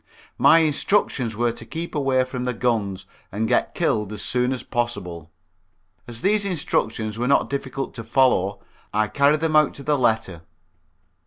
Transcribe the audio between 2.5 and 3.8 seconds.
guns, and get